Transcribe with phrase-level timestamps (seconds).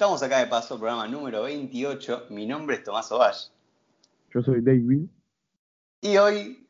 [0.00, 2.28] Estamos acá de paso, programa número 28.
[2.30, 3.50] Mi nombre es Tomás Ovalle.
[4.32, 5.02] Yo soy David.
[6.00, 6.66] Y hoy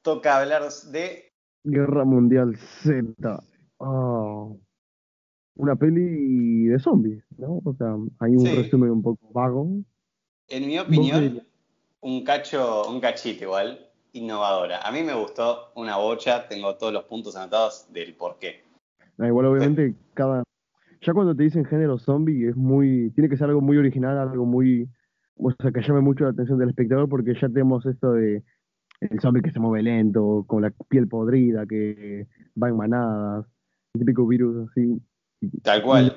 [0.00, 1.30] toca hablar de.
[1.62, 3.38] Guerra Mundial Z.
[3.76, 4.56] Oh,
[5.56, 7.60] una peli de zombies, ¿no?
[7.66, 8.54] O sea, hay un Sí.
[8.54, 9.68] resumen un poco vago.
[10.48, 11.46] En mi ¿Vos opinión,
[12.00, 14.80] un cacho, un cachito igual, innovadora.
[14.80, 18.64] A mí me gustó una bocha, tengo todos los puntos anotados del por qué.
[19.18, 20.42] Ah, igual, obviamente, cada.
[21.02, 23.10] Ya cuando te dicen género zombie, es muy.
[23.12, 24.88] Tiene que ser algo muy original, algo muy.
[25.36, 28.42] O sea, que llame mucho la atención del espectador, porque ya tenemos esto de.
[29.00, 32.26] El zombie que se mueve lento, con la piel podrida, que
[32.62, 33.46] va en manadas,
[33.94, 35.00] el típico virus así.
[35.62, 36.14] Tal cual.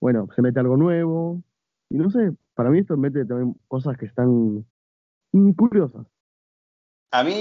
[0.00, 1.42] Bueno, se mete algo nuevo.
[1.90, 4.64] Y no sé, para mí esto mete también cosas que están
[5.56, 6.06] curiosas.
[7.10, 7.34] A mí,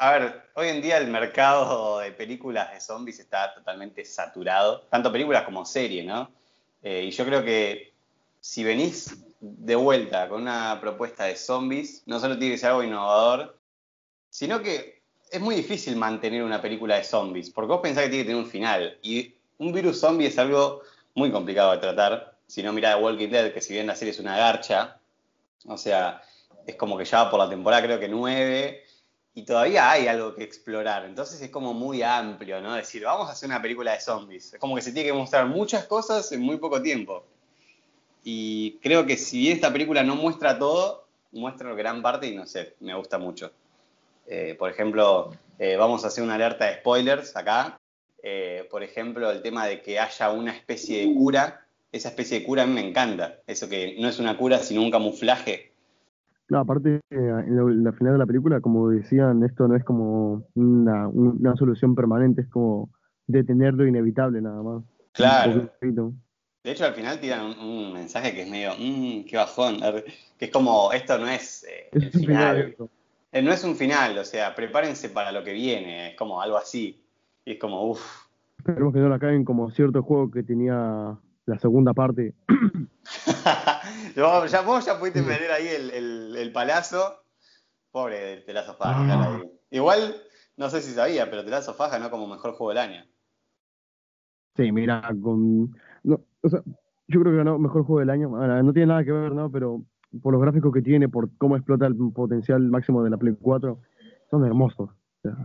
[0.00, 5.12] a ver, hoy en día el mercado de películas de zombies está totalmente saturado, tanto
[5.12, 6.30] películas como series, ¿no?
[6.82, 7.92] Eh, y yo creo que
[8.40, 12.82] si venís de vuelta con una propuesta de zombies, no solo tiene que ser algo
[12.82, 13.58] innovador,
[14.30, 18.24] sino que es muy difícil mantener una película de zombies, porque vos pensás que tiene
[18.24, 20.80] que tener un final, y un virus zombie es algo
[21.14, 22.38] muy complicado de tratar.
[22.46, 24.98] Si no, mirá The Walking Dead, que si bien la serie es una garcha,
[25.66, 26.22] o sea,
[26.66, 28.84] es como que ya va por la temporada creo que nueve,
[29.34, 31.04] y todavía hay algo que explorar.
[31.04, 32.74] Entonces es como muy amplio, ¿no?
[32.74, 34.54] Decir, vamos a hacer una película de zombies.
[34.54, 37.24] Es como que se tiene que mostrar muchas cosas en muy poco tiempo.
[38.24, 42.74] Y creo que si esta película no muestra todo, muestra gran parte y no sé,
[42.80, 43.52] me gusta mucho.
[44.26, 47.80] Eh, por ejemplo, eh, vamos a hacer una alerta de spoilers acá.
[48.22, 51.66] Eh, por ejemplo, el tema de que haya una especie de cura.
[51.92, 53.40] Esa especie de cura a mí me encanta.
[53.46, 55.69] Eso que no es una cura, sino un camuflaje.
[56.50, 60.44] No, aparte, eh, en la, final de la película, como decían, esto no es como
[60.54, 62.90] una, un- una solución permanente, es como
[63.28, 64.82] detener lo inevitable nada más.
[65.12, 65.70] Claro.
[65.80, 69.76] De hecho, al final tiran un, un mensaje que es medio, mmm, qué bajón.
[70.38, 72.76] Que es como, esto no es eh, el Es final.
[73.32, 76.10] Eh, no es un final, o sea, prepárense para lo que viene.
[76.10, 77.00] Es como algo así.
[77.44, 78.26] Y es como, uff.
[78.58, 81.16] Esperemos que no la caguen como cierto juego que tenía
[81.46, 82.34] la segunda parte.
[84.14, 87.22] ya, vos ya pudiste meter ahí el, el, el palazo.
[87.90, 89.00] Pobre de Telazo Faja.
[89.00, 89.42] Ah.
[89.70, 90.16] Igual,
[90.56, 93.04] no sé si sabía, pero Telazo Faja no como mejor juego del año.
[94.56, 95.76] Sí, mira, con.
[96.02, 96.62] No, o sea,
[97.08, 98.28] yo creo que ganó mejor juego del año.
[98.28, 99.50] No tiene nada que ver, ¿no?
[99.50, 99.82] Pero
[100.22, 103.80] por los gráficos que tiene, por cómo explota el potencial máximo de la Play 4,
[104.30, 104.90] son hermosos.
[104.90, 105.36] O sea,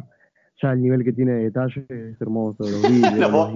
[0.61, 2.63] ya el nivel que tiene de detalle es hermoso.
[2.63, 3.55] Los vídeos, No los puedo-.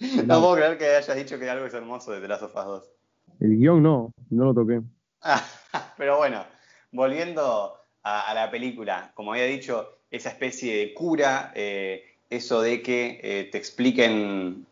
[0.26, 2.64] No puedo creer que hayas dicho que algo es hermoso de The Last of Us
[2.64, 2.97] 2.
[3.40, 4.82] El guion no, no lo toqué.
[5.96, 6.44] Pero bueno,
[6.92, 12.82] volviendo a, a la película, como había dicho, esa especie de cura, eh, eso de
[12.82, 14.66] que eh, te expliquen,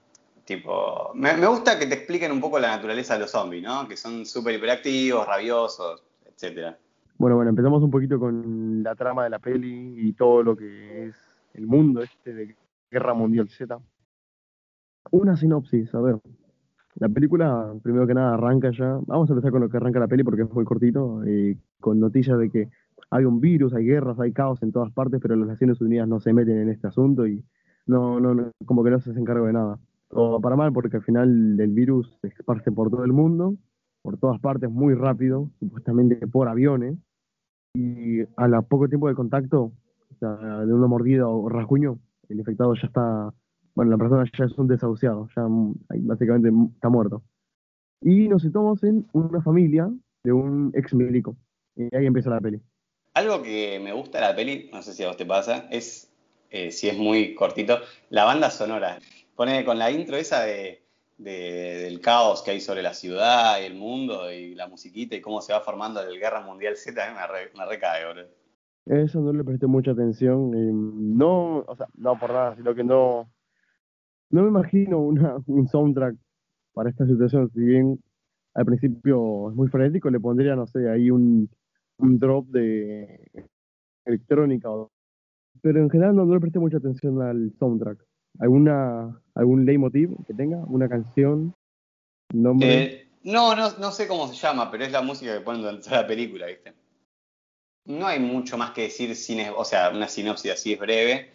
[0.44, 3.86] tipo, me, me gusta que te expliquen un poco la naturaleza de los zombies, ¿no?
[3.88, 6.78] Que son súper hiperactivos, rabiosos, etcétera.
[7.18, 11.06] Bueno, bueno, empezamos un poquito con la trama de la peli y todo lo que
[11.06, 11.16] es
[11.54, 12.56] el mundo este de
[12.90, 13.78] Guerra Mundial Z.
[15.10, 16.16] Una sinopsis, a ver.
[16.96, 18.98] La película, primero que nada, arranca ya.
[19.06, 22.00] Vamos a empezar con lo que arranca la peli porque es muy cortito, eh, con
[22.00, 22.70] noticias de que
[23.10, 26.20] hay un virus, hay guerras, hay caos en todas partes, pero las Naciones Unidas no
[26.20, 27.44] se meten en este asunto y
[27.86, 29.78] no, no, no como que no se hacen cargo de nada.
[30.10, 33.56] O para mal, porque al final el virus se esparce por todo el mundo,
[34.02, 36.96] por todas partes, muy rápido, supuestamente por aviones
[37.74, 41.98] y a la poco tiempo de contacto, o sea, de una mordida o rasguño,
[42.28, 43.34] el infectado ya está,
[43.76, 47.22] bueno, la persona ya es un desahuciado, ya mm, básicamente mm, está muerto.
[48.02, 49.88] Y nos situamos en una familia
[50.24, 51.36] de un ex milico.
[51.76, 52.60] Y ahí empieza la peli.
[53.14, 56.10] Algo que me gusta de la peli, no sé si a vos te pasa, es,
[56.50, 57.78] eh, si es muy cortito,
[58.10, 58.98] la banda sonora.
[59.34, 60.82] Pone con la intro esa de,
[61.18, 65.20] de- del caos que hay sobre la ciudad y el mundo y la musiquita y
[65.20, 68.28] cómo se va formando el Guerra Mundial Z, a mí me, re- me recae, boludo.
[68.86, 70.54] Eso no le presté mucha atención.
[70.54, 73.28] eh, no, o sea, no por nada, sino que no,
[74.30, 76.16] no me imagino una, un soundtrack
[76.72, 77.50] para esta situación.
[77.52, 78.00] Si bien
[78.54, 81.48] al principio es muy frenético, le pondría, no sé, ahí un,
[81.98, 83.30] un drop de
[84.04, 84.68] electrónica.
[85.62, 87.98] Pero en general no, le presté mucha atención al soundtrack.
[88.38, 90.58] ¿Alguna, ¿Algún leitmotiv que tenga?
[90.66, 91.54] ¿Una canción?
[92.60, 95.90] Eh, no, no, no sé cómo se llama, pero es la música que ponen durante
[95.90, 96.74] la película, ¿viste?
[97.86, 101.30] No hay mucho más que decir, sin, o sea, una sinopsis así es breve.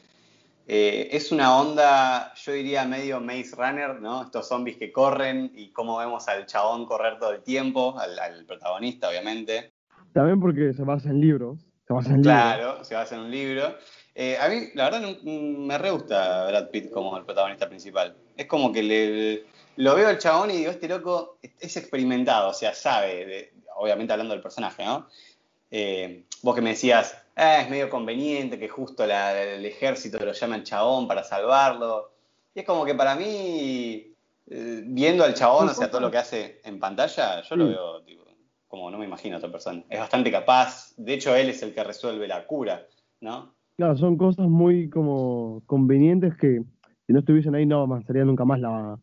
[0.67, 4.23] Eh, es una onda, yo diría medio Maze Runner, ¿no?
[4.23, 8.45] Estos zombies que corren y cómo vemos al chabón correr todo el tiempo, al, al
[8.45, 9.73] protagonista, obviamente.
[10.13, 11.59] También porque se basa en libros.
[11.87, 12.33] Se basa en libros.
[12.33, 13.75] Claro, se basa en un libro.
[14.13, 18.15] Eh, a mí, la verdad, no- me re gusta Brad Pitt como el protagonista principal.
[18.37, 19.45] Es como que le,
[19.77, 24.33] lo veo al chabón y digo, este loco es experimentado, o sea, sabe, obviamente hablando
[24.33, 25.07] del personaje, ¿no?
[25.69, 30.55] Eh, vos que me decías, ah, es medio conveniente que justo el ejército lo llame
[30.55, 32.11] al chabón para salvarlo.
[32.53, 34.13] Y es como que para mí,
[34.47, 38.01] eh, viendo al chabón, o sea, todo lo que hace en pantalla, yo lo veo
[38.67, 39.83] como no me imagino a otra persona.
[39.89, 42.88] Es bastante capaz, de hecho él es el que resuelve la cura,
[43.19, 43.53] ¿no?
[43.75, 46.61] Claro, son cosas muy como convenientes que
[47.05, 48.97] si no estuviesen ahí no avanzaría nunca más la,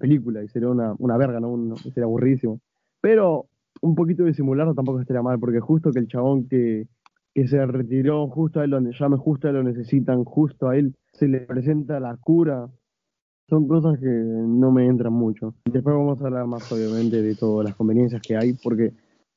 [0.00, 1.76] película y sería una, una verga, ¿no?
[1.76, 2.58] sería aburridísimo.
[3.02, 3.48] Pero
[3.82, 6.86] un poquito de simularlo tampoco estaría mal, porque justo que el chabón que,
[7.34, 10.94] se retiró, justo a él lo llame, justo a él lo necesitan, justo a él
[11.12, 12.68] se le presenta la cura,
[13.48, 15.54] son cosas que no me entran mucho.
[15.64, 18.92] Después vamos a hablar más, obviamente, de todas las conveniencias que hay, porque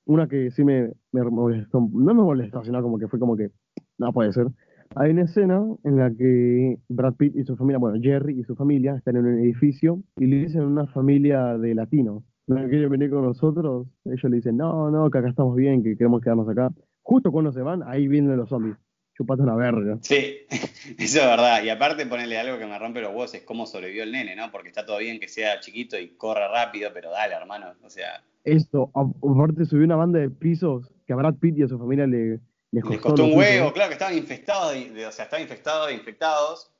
[0.05, 3.51] una que sí me, me molestó, no me molestó, sino como que fue como que,
[3.97, 4.47] no puede ser.
[4.95, 8.55] Hay una escena en la que Brad Pitt y su familia, bueno, Jerry y su
[8.55, 12.89] familia están en un edificio y le dicen a una familia de latinos no quieren
[12.89, 16.47] venir con nosotros, ellos le dicen, no, no, que acá estamos bien, que queremos quedarnos
[16.47, 16.71] acá.
[17.05, 18.75] Justo cuando se van, ahí vienen los zombies.
[19.15, 19.99] Chupate una verga.
[20.01, 21.63] Sí, eso es verdad.
[21.63, 24.51] Y aparte ponerle algo que me rompe los huevos es cómo sobrevivió el nene, ¿no?
[24.51, 27.67] Porque está todo bien que sea chiquito y corra rápido, pero dale, hermano.
[27.83, 28.23] O sea.
[28.43, 32.07] Esto, aparte subió una banda de pisos que a Brad Pitt y a su familia
[32.07, 32.39] le,
[32.71, 36.71] les costó, un huevo, claro que estaban infectados, o sea, estaban infectados e infectados.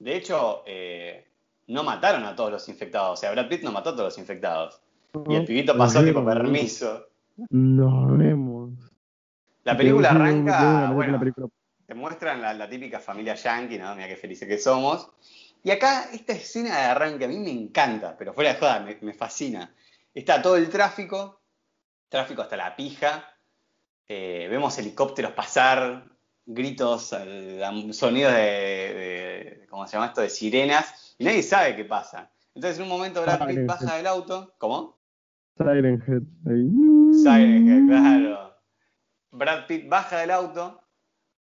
[0.00, 1.24] De hecho, eh,
[1.68, 3.18] no mataron a todos los infectados.
[3.18, 4.80] O sea, Brad Pitt no mató a todos los infectados.
[5.28, 7.06] Y el pibito pasó tipo permiso.
[7.50, 8.47] Nos vemos.
[9.68, 11.20] La película arranca, bueno,
[11.86, 13.94] te muestran la, típica familia yankee, ¿no?
[13.94, 15.10] Mira qué felices que somos.
[15.62, 19.12] Y acá esta escena de arranque a mí me encanta, pero fuera de joda, me,
[19.12, 19.74] fascina.
[20.14, 21.42] Está todo el tráfico,
[22.08, 23.26] tráfico hasta la pija.
[24.08, 26.16] Eh, vemos helicópteros pasar,
[26.46, 27.14] gritos,
[27.92, 30.22] sonidos de, de, ¿cómo se llama esto?
[30.22, 32.30] De sirenas, y nadie sabe qué pasa.
[32.54, 34.98] Entonces en un momento Brad Pitt baja del auto, ¿cómo?
[35.58, 36.22] Siren Head.
[37.22, 38.47] Siren Head, claro.
[39.30, 40.82] Brad Pitt baja del auto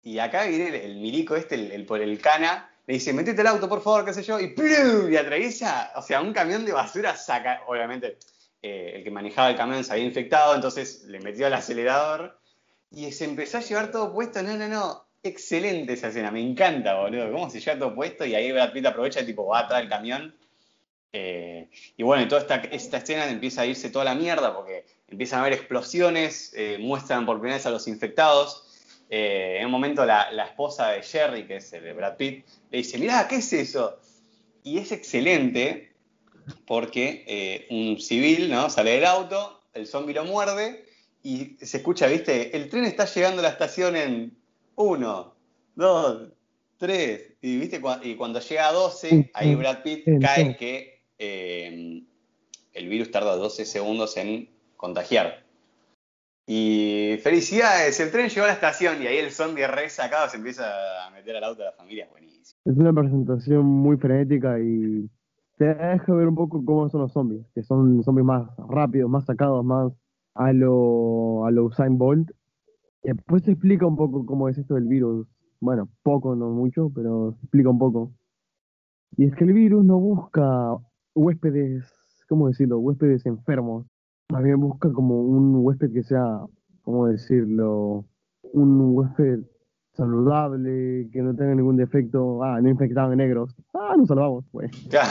[0.02, 3.70] y acá viene el, milico este, el, por el cana, le dice, metete el auto,
[3.70, 5.12] por favor, qué sé yo, y ¡plum!
[5.12, 8.18] y atraviesa, o sea, un camión de basura saca, obviamente,
[8.62, 12.40] eh, el que manejaba el camión se había infectado, entonces le metió al acelerador
[12.92, 17.00] y se empezó a llevar todo puesto, no, no, no, excelente esa escena, me encanta,
[17.00, 19.80] boludo, cómo se lleva todo puesto y ahí Brad Pitt aprovecha y tipo va atrás
[19.80, 20.36] del camión
[21.16, 25.40] eh, y bueno, toda esta, esta, escena empieza a irse toda la mierda porque empiezan
[25.40, 28.68] a haber explosiones, eh, muestran por primera vez a los infectados.
[29.10, 32.80] Eh, en un momento la, esposa de Jerry, que es el de Brad Pitt, le
[32.80, 34.00] dice, mirá, ¿qué es eso?
[34.64, 35.94] Y es excelente
[36.66, 38.70] porque un civil ¿no?
[38.70, 40.86] sale del auto, el zombie lo muerde
[41.24, 44.38] y se escucha, viste, el tren está llegando a la estación en
[44.76, 45.34] uno,
[45.74, 46.30] dos,
[46.78, 47.82] tres, y, ¿viste?
[48.04, 52.04] y cuando llega a 12, ahí Brad Pitt cae que eh,
[52.74, 54.50] el virus tarda 12 segundos en
[54.84, 55.46] contagiar.
[56.46, 60.36] Y felicidades, el tren llegó a la estación y ahí el zombie re sacado se
[60.36, 60.66] empieza
[61.08, 62.60] a meter al auto de la familia, es buenísimo.
[62.66, 65.10] Es una presentación muy frenética y
[65.58, 69.24] te deja ver un poco cómo son los zombies, que son zombies más rápidos, más
[69.24, 69.94] sacados, más
[70.34, 72.32] a lo, a lo Usain Bolt.
[73.04, 75.26] Después te explica un poco cómo es esto del virus.
[75.62, 78.12] Bueno, poco, no mucho, pero explica un poco.
[79.16, 80.76] Y es que el virus no busca
[81.16, 81.86] huéspedes,
[82.28, 82.80] ¿cómo decirlo?
[82.80, 83.86] Huéspedes enfermos.
[84.34, 86.40] Más bien busca como un huésped que sea,
[86.82, 88.04] ¿cómo decirlo?
[88.42, 89.42] Un huésped
[89.96, 92.44] saludable, que no tenga ningún defecto.
[92.44, 93.52] Ah, no infectaban negros.
[93.76, 94.72] Ah, nos salvamos, pues.
[94.90, 95.04] Ya,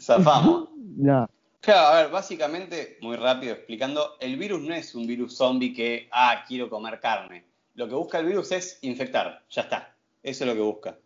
[0.00, 0.68] zafamos.
[0.98, 1.28] ya.
[1.58, 6.08] Claro, a ver, básicamente, muy rápido explicando, el virus no es un virus zombie que,
[6.12, 7.44] ah, quiero comer carne.
[7.74, 9.96] Lo que busca el virus es infectar, ya está.
[10.22, 10.96] Eso es lo que busca.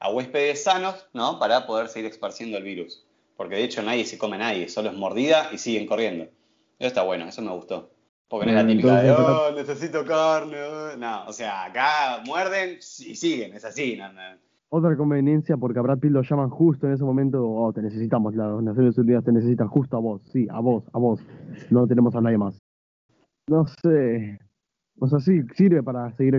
[0.00, 1.38] A huéspedes sanos, ¿no?
[1.38, 3.06] Para poder seguir esparciendo el virus
[3.40, 6.28] porque de hecho nadie se come a nadie, solo es mordida y siguen corriendo.
[6.80, 7.90] Eso está bueno, eso me gustó.
[8.26, 10.56] Porque no es la típica de, oh, necesito carne.
[10.62, 10.96] Oh".
[10.96, 13.98] No, o sea, acá muerden y siguen, es así.
[14.70, 18.34] Otra conveniencia, porque a Brad Pitt lo llaman justo en ese momento, oh, te necesitamos,
[18.34, 21.20] las Naciones Unidas te necesitan justo a vos, sí, a vos, a vos.
[21.68, 22.58] No tenemos a nadie más.
[23.46, 24.38] No sé.
[24.98, 26.34] O sea, sí, sirve para seguir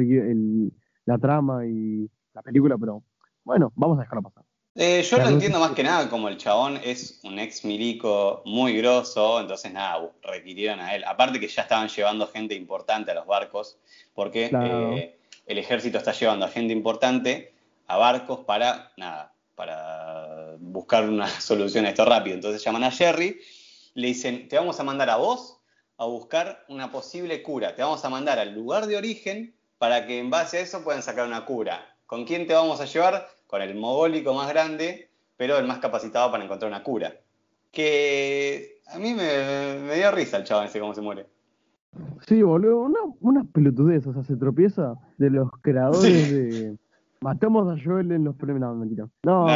[1.06, 3.04] la trama y la película, pero
[3.44, 4.46] bueno, vamos a dejarlo pasar.
[4.76, 8.78] Eh, yo lo entiendo más que nada como el chabón es un ex milico muy
[8.78, 11.04] grosso, entonces nada, requirieron a él.
[11.04, 13.78] Aparte que ya estaban llevando gente importante a los barcos,
[14.14, 17.54] porque eh, el ejército está llevando a gente importante
[17.88, 22.36] a barcos para, nada, para buscar una solución a esto rápido.
[22.36, 23.42] Entonces llaman a Jerry,
[23.96, 25.58] le dicen, te vamos a mandar a vos
[25.98, 30.18] a buscar una posible cura, te vamos a mandar al lugar de origen para que
[30.18, 31.94] en base a eso puedan sacar una cura.
[32.08, 33.30] ¿Con quién te vamos a llevar?
[33.52, 37.14] Con el mogólico más grande, pero el más capacitado para encontrar una cura.
[37.72, 41.28] que a mí me, dio risa el chaval ese cómo se muere.
[42.26, 46.78] Sí, boludo, una, una pelotudez, o sea, se tropieza de los creadores de...
[47.20, 49.08] Matamos a Joel en los premios, no, mentira.
[49.24, 49.48] No,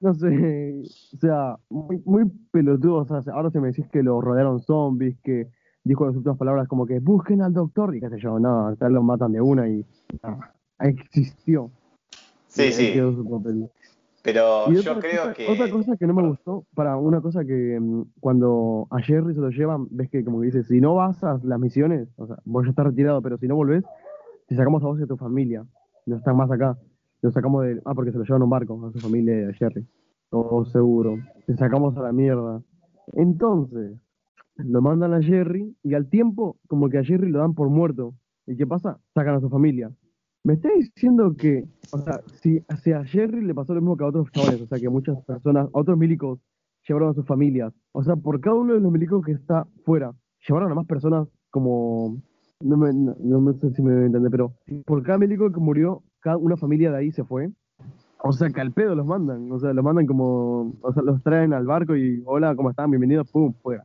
[0.00, 0.82] no sé,
[1.14, 5.18] o sea, muy, muy pelotudo, o sea, ahora se me decís que lo rodearon zombies,
[5.22, 5.48] que
[5.82, 8.88] dijo las últimas palabras como que busquen al doctor, y qué sé yo, no, acá
[8.88, 9.84] lo matan de una y
[10.78, 11.70] existió.
[12.50, 12.92] Sí, sí.
[14.22, 15.46] Pero yo creo que.
[15.48, 19.40] Otra cosa que no me gustó, para una cosa que mm, cuando a Jerry se
[19.40, 22.64] lo llevan, ves que como dice, si no vas a las misiones, o sea, vos
[22.64, 23.84] ya estás retirado, pero si no volvés,
[24.46, 25.64] te sacamos a vos y a tu familia.
[26.06, 26.76] No están más acá.
[27.22, 27.80] Lo sacamos de.
[27.84, 29.86] Ah, porque se lo llevan a un barco, a su familia a Jerry.
[30.28, 31.18] Todo seguro.
[31.46, 32.62] Te sacamos a la mierda.
[33.12, 33.96] Entonces,
[34.56, 38.14] lo mandan a Jerry y al tiempo, como que a Jerry lo dan por muerto.
[38.46, 38.98] ¿Y qué pasa?
[39.14, 39.90] Sacan a su familia.
[40.42, 44.08] Me está diciendo que, o sea, si, a Jerry le pasó lo mismo que a
[44.08, 46.38] otros chavales, o sea, que muchas personas, a otros milicos,
[46.88, 47.74] llevaron a sus familias.
[47.92, 50.12] O sea, por cada uno de los milicos que está fuera,
[50.48, 52.22] llevaron a más personas como,
[52.60, 54.54] no me, no, sé si me entiende, pero
[54.86, 57.50] por cada milico que murió, cada una familia de ahí se fue.
[58.22, 61.22] O sea, que al pedo los mandan, o sea, los mandan como, o sea, los
[61.22, 62.90] traen al barco y, hola, ¿cómo están?
[62.90, 63.84] Bienvenidos, pum, fuera.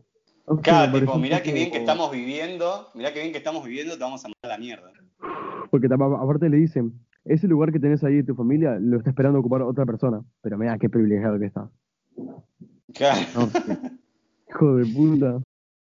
[0.62, 4.04] Claro, tipo, mirá qué bien que estamos viviendo, mirá qué bien que estamos viviendo, te
[4.04, 4.92] vamos a mandar a la mierda.
[5.70, 6.94] Porque aparte le dicen,
[7.26, 10.22] ese lugar que tenés ahí de tu familia lo está esperando ocupar otra persona.
[10.42, 11.70] Pero mira qué privilegiado que está.
[12.94, 13.22] Claro.
[14.50, 15.42] hijo de puta.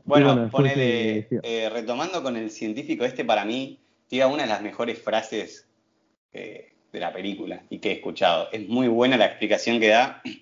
[0.04, 5.00] Bueno, ponele, eh, retomando con el científico este, para mí, tiene una de las mejores
[5.00, 5.68] frases
[6.32, 8.48] eh, de la película y que he escuchado.
[8.50, 10.22] Es muy buena la explicación que da.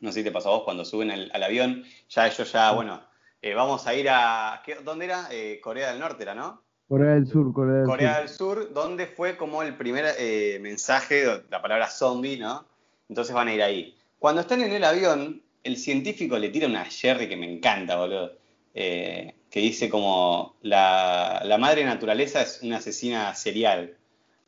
[0.00, 1.82] No sé si te pasó a vos cuando suben al, avión.
[2.10, 3.00] Ya ellos ya, bueno,
[3.40, 4.60] eh, vamos a ir a...
[4.84, 5.30] ¿Dónde era?
[5.62, 6.63] Corea del Norte era, ¿no?
[6.88, 11.24] Corea del Sur, Corea del Corea del Sur, donde fue como el primer eh, mensaje,
[11.50, 12.64] la palabra zombie, ¿no?
[13.08, 13.94] Entonces van a ir ahí.
[14.18, 18.32] Cuando están en el avión, el científico le tira una Jerry que me encanta, boludo.
[18.74, 23.96] Eh, que dice como la, madre naturaleza es una asesina serial.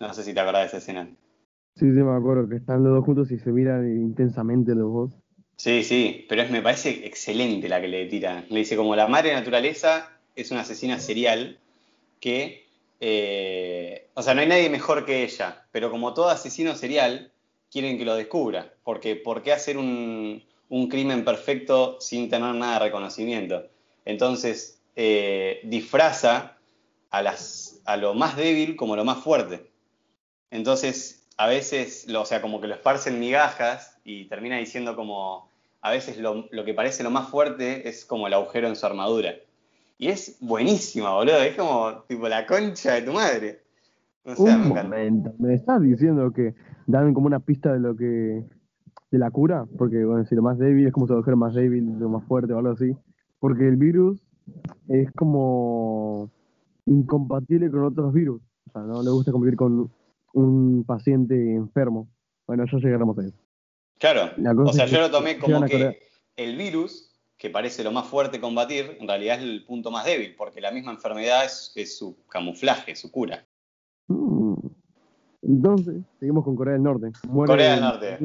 [0.01, 1.09] No sé si te acordás de esa escena.
[1.77, 5.11] Sí, sí, me acuerdo que están los dos juntos y se miran intensamente los dos.
[5.57, 8.45] Sí, sí, pero es, me parece excelente la que le tira.
[8.51, 11.59] Le dice como la madre naturaleza es una asesina serial
[12.21, 12.67] que,
[13.01, 17.33] eh, o sea, no hay nadie mejor que ella, pero como todo asesino serial,
[17.71, 20.45] quieren que lo descubra, porque ¿por qué hacer un,
[20.91, 23.67] crimen perfecto sin tener nada de reconocimiento?
[24.05, 26.59] Entonces, eh, disfraza
[27.11, 29.71] a, las, a lo más débil como lo más fuerte.
[30.51, 35.51] Entonces, a veces, o sea, como que lo esparcen migajas y termina diciendo como,
[35.83, 39.37] a veces lo, que parece lo más fuerte es como el agujero en su armadura.
[39.99, 41.37] Y es buenísima, boludo.
[41.39, 43.63] Es como tipo la concha de tu madre.
[44.37, 46.55] Un momento, me estás diciendo que
[46.87, 48.45] dan como una pista de lo que.
[49.11, 51.99] de la cura, porque bueno, si lo más débil es como si lo más débil,
[51.99, 52.97] lo más fuerte o algo así.
[53.39, 54.21] Porque el virus
[54.89, 56.31] es como
[56.87, 58.43] incompatible con otros virus.
[58.69, 59.91] O sea, no le gusta convivir con
[60.33, 62.09] un paciente enfermo.
[62.47, 63.37] Bueno, ya llegaremos a eso.
[63.99, 64.31] Claro,
[64.65, 65.99] o sea, yo lo tomé como que
[66.37, 67.16] el virus
[67.47, 70.73] que parece lo más fuerte combatir, en realidad es el punto más débil, porque la
[70.73, 73.47] misma enfermedad es, su camuflaje, su cura.
[74.09, 74.55] Mm.
[75.43, 77.13] Entonces, seguimos con Corea del Norte.
[77.33, 78.19] Corea del Norte.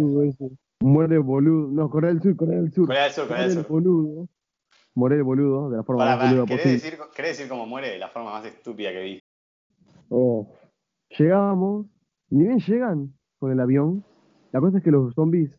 [0.79, 1.67] muere boludo.
[1.67, 2.87] No, Corea del Sur, Corea del Sur.
[2.87, 3.67] Corea del Sur, Corea del Sur.
[3.67, 4.27] Boludo.
[4.95, 6.71] Muere el boludo de la forma más boluda posible.
[6.71, 9.19] Decir, ¿Querés decir cómo muere de la forma más estúpida que vi?
[10.09, 10.51] Oh.
[11.15, 11.85] Llegamos,
[12.31, 14.03] ni bien llegan con el avión.
[14.51, 15.55] La cosa es que los zombies,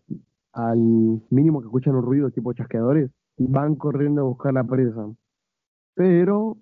[0.53, 0.79] al
[1.31, 5.11] mínimo que escuchan un ruido tipo chasqueadores, van corriendo a buscar la presa.
[5.95, 6.59] Pero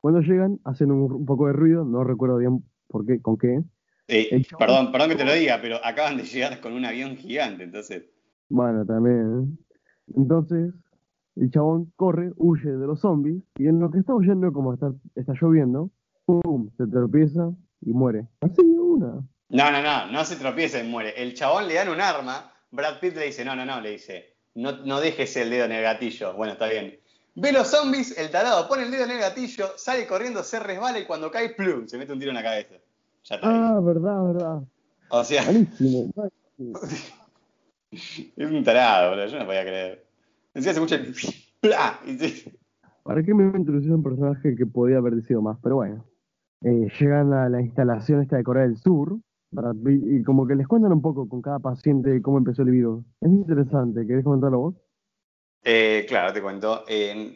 [0.00, 3.62] cuando llegan, hacen un, poco de ruido, no recuerdo bien por qué, con qué.
[4.58, 8.04] perdón, perdón que te lo diga, pero acaban de llegar con un avión gigante, entonces.
[8.48, 9.58] Bueno, también.
[10.14, 10.74] Entonces,
[11.36, 14.92] el chabón corre, huye de los zombies, y en lo que está huyendo, como está,
[15.14, 15.90] está lloviendo,
[16.26, 16.70] ¡pum!
[16.76, 18.28] se tropieza y muere.
[18.40, 19.26] Así de una.
[19.48, 21.14] No, no, no, no se tropieza y muere.
[21.16, 24.33] El chabón le dan un arma, Brad Pitt le dice, no, no, no, le dice,
[24.54, 26.34] no, no dejes el dedo en el gatillo.
[26.34, 26.98] Bueno, está bien.
[27.36, 31.00] Ve los zombies, el tarado pone el dedo en el gatillo, sale corriendo, se resbala
[31.00, 32.74] y cuando cae, plum, se mete un tiro en la cabeza.
[33.24, 33.48] Ya está.
[33.48, 34.62] Ah, verdad, verdad.
[35.08, 35.42] O sea.
[37.90, 39.26] es un tarado, boludo.
[39.26, 40.06] Yo no podía creer.
[40.54, 41.14] Encima se escucha el.
[41.60, 41.98] ¡Pla!
[43.02, 45.58] ¿Para qué me introducción un personaje que podía haber sido más?
[45.62, 46.04] Pero bueno.
[46.62, 49.18] Eh, llegan a la instalación esta de Corea del Sur,
[49.86, 53.04] y como que les cuentan un poco con cada paciente cómo empezó el virus.
[53.20, 54.74] Es interesante, ¿querés comentarlo vos?
[55.62, 56.84] Eh, claro, te cuento.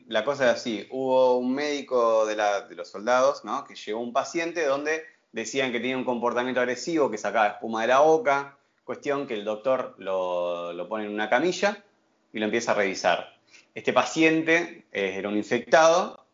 [0.08, 2.36] la cosa es así, hubo un médico de,
[2.76, 3.64] los soldados, ¿no?
[3.64, 7.88] Que llegó un paciente donde decían que tenía un comportamiento agresivo, que sacaba espuma de
[7.88, 11.84] la boca, cuestión que el doctor lo, lo pone en una camilla
[12.32, 13.38] y lo empieza a revisar.
[13.74, 16.26] Este paciente eh, era un infectado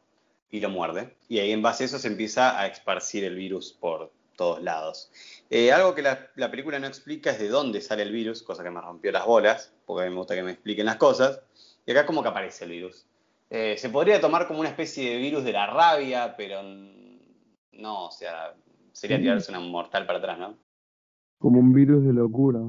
[0.50, 1.16] y lo muerde.
[1.28, 5.10] Y ahí en base a eso se empieza a esparcir el virus por todos lados.
[5.50, 8.70] Eh, algo que la, película no explica es de dónde sale el virus, cosa que
[8.70, 11.40] me rompió las bolas, porque a mí me gusta que me expliquen las cosas.
[11.86, 13.06] Y acá como que aparece el virus.
[13.50, 18.10] Eh, se podría tomar como una especie de virus de la rabia, pero no, o
[18.10, 18.54] sea,
[18.92, 20.56] sería tirarse una mortal para atrás, ¿no?
[21.38, 22.60] Como un virus de locura.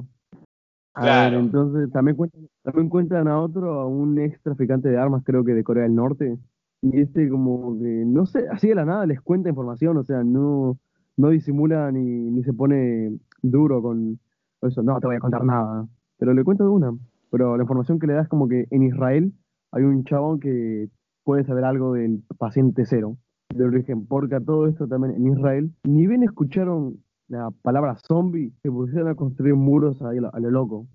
[0.92, 1.38] claro.
[1.38, 5.54] entonces también cuentan, también cuentan a otro, a un ex traficante de armas, creo que
[5.54, 6.36] de Corea del Norte.
[6.82, 10.22] Y este como que, no sé, así de la nada les cuenta información, o sea,
[10.22, 10.78] no,
[11.16, 14.18] no disimula ni, ni se pone duro con
[14.62, 15.86] eso, no te voy a contar nada,
[16.18, 16.92] pero le cuento de una.
[17.30, 19.32] Pero la información que le da es como que en Israel
[19.72, 20.88] hay un chabón que
[21.24, 23.16] puede saber algo del paciente cero,
[23.54, 28.52] de origen, porque a todo esto también en Israel, ni bien escucharon la palabra zombie,
[28.62, 30.86] se pusieron a construir muros ahí a lo, loco.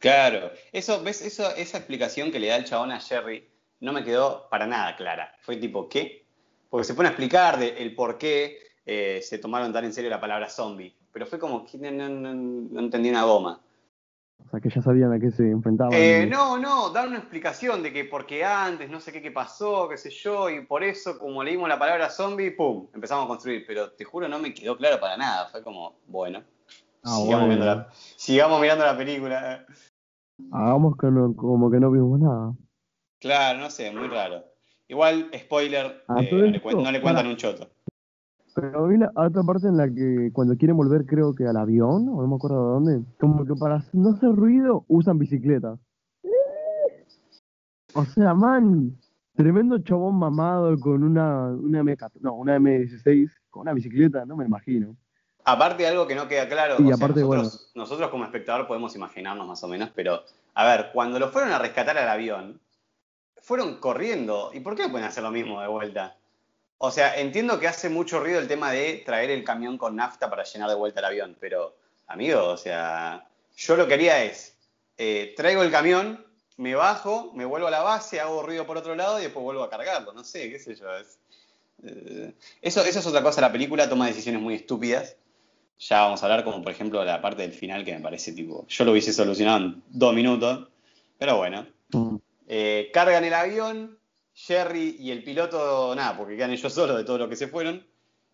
[0.00, 1.24] Claro, eso, ¿ves?
[1.24, 3.44] Eso, esa explicación que le da el chabón a Jerry
[3.80, 5.32] no me quedó para nada clara.
[5.42, 6.26] Fue tipo, ¿qué?
[6.68, 10.10] Porque se pone a explicar de, el por qué eh, se tomaron tan en serio
[10.10, 10.94] la palabra zombie.
[11.12, 13.60] Pero fue como que no, no, entendí una goma.
[14.38, 15.92] O sea, que ya sabían a qué se enfrentaban.
[15.94, 19.88] Eh, no, no, dar una explicación de que porque antes, no sé qué, qué pasó,
[19.88, 22.88] qué sé yo, y por eso, como leímos la palabra zombie, ¡pum!
[22.94, 23.64] Empezamos a construir.
[23.66, 25.48] Pero te juro, no me quedó claro para nada.
[25.48, 26.42] Fue como, bueno,
[27.04, 27.16] ah,
[28.16, 29.66] sigamos, Mirando la, película.
[30.52, 32.54] Hagamos como que no vimos nada.
[33.20, 34.44] Claro, no sé, muy raro.
[34.88, 37.70] Igual, spoiler, ah, eh, no, le, cuentan un choto.
[38.54, 42.08] Pero vi la otra parte en la que cuando quieren volver, creo que al avión,
[42.08, 45.78] o no me acuerdo de dónde, como que para no hacer ruido usan bicicletas.
[47.94, 48.96] O sea, man,
[49.34, 54.44] tremendo chabón mamado con una, una M, no, una M16, con una bicicleta, no me
[54.44, 54.96] imagino.
[55.44, 59.46] Aparte de algo que no queda claro, y aparte, nosotros, nosotros como espectador podemos imaginarnos
[59.46, 60.20] más o menos, pero
[60.54, 62.60] a ver, cuando lo fueron a rescatar al avión,
[63.40, 64.50] fueron corriendo.
[64.52, 66.16] ¿Y por qué pueden hacer lo mismo de vuelta?
[66.82, 70.30] O sea, entiendo que hace mucho ruido el tema de traer el camión con nafta
[70.30, 74.56] para llenar de vuelta el avión, pero, amigo, o sea, yo lo que haría es,
[74.96, 76.24] eh, traigo el camión,
[76.56, 79.62] me bajo, me vuelvo a la base, hago ruido por otro lado y después vuelvo
[79.62, 80.86] a cargarlo, no sé, qué sé yo.
[81.84, 85.16] Eh, eso, eso es otra cosa, la película toma decisiones muy estúpidas.
[85.80, 88.66] Ya vamos a hablar como, por ejemplo, la parte del final que me parece tipo,
[88.68, 90.68] yo lo hubiese solucionado en dos minutos,
[91.18, 91.66] pero bueno.
[91.90, 92.16] Mm.
[92.48, 93.99] Eh, cargan el avión,
[94.46, 97.82] Jerry y el piloto, nada, porque quedan ellos solos de todo lo que se fueron,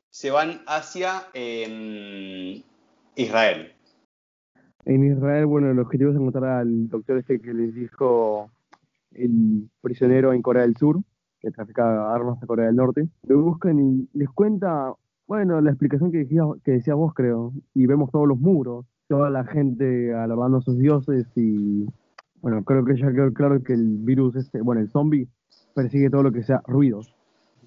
[0.08, 2.62] se van hacia em,
[3.16, 3.72] Israel.
[4.84, 8.50] En Israel, bueno, el objetivo es encontrar al doctor este que les dijo
[9.12, 11.00] el prisionero en Corea del Sur,
[11.40, 13.08] que traficaba armas a Corea del Norte.
[13.26, 14.94] Lo buscan y les cuenta,
[15.26, 19.28] bueno, la explicación que, decía, que decía vos, creo, y vemos todos los muros, toda
[19.28, 21.86] la gente alabando a sus dioses y
[22.40, 25.28] bueno, creo que ya quedó claro que el virus, este, bueno, el zombie,
[25.76, 27.14] persigue todo lo que sea ruidos.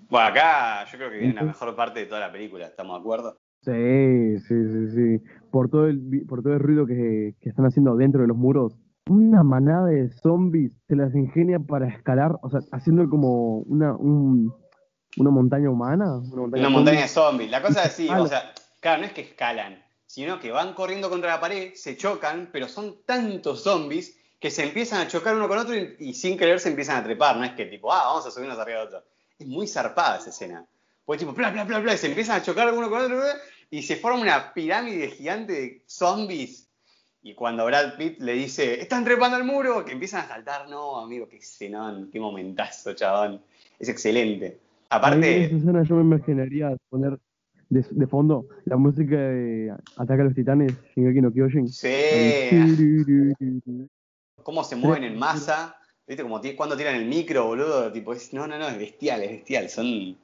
[0.09, 2.99] Bueno, acá yo creo que viene la mejor parte de toda la película, ¿estamos de
[2.99, 3.37] acuerdo?
[3.61, 5.23] Sí, sí, sí, sí.
[5.51, 8.75] Por todo el, por todo el ruido que, están haciendo dentro de los muros,
[9.07, 15.29] una manada de zombies se las ingenia para escalar, o sea, haciendo como una, una
[15.29, 16.17] montaña humana.
[16.31, 17.51] Una montaña, de zombies.
[17.51, 21.09] La cosa es así, o sea, claro, no es que escalan, sino que van corriendo
[21.11, 25.47] contra la pared, se chocan, pero son tantos zombies que se empiezan a chocar uno
[25.47, 27.35] con otro y, sin querer se empiezan a trepar.
[27.35, 29.03] No es que tipo, ah, vamos a subirnos arriba de otro.
[29.37, 30.65] Es muy zarpada esa escena.
[31.05, 33.21] Porque tipo, bla, bla, bla, bla, y se empiezan a chocar uno con otro
[33.69, 36.67] y se forma una pirámide gigante de zombies.
[37.21, 40.99] Y cuando Brad Pitt le dice, están trepando al muro, que empiezan a saltar, no,
[40.99, 43.41] amigo, qué escenón, qué momentazo, chabón.
[43.77, 44.57] Es excelente.
[44.89, 45.43] Aparte.
[45.43, 47.19] esa escena yo me imaginaría poner
[47.67, 51.67] de, fondo la música de Ataca a los Titanes, Shingeki no Kyojin.
[51.67, 51.87] Sí
[54.49, 55.75] cómo se mueven en masa,
[56.07, 56.23] ¿viste?
[56.23, 59.69] Como cuando tiran el micro, boludo, tipo, es, no, no, no, es bestial, es bestial.
[59.69, 60.17] Son,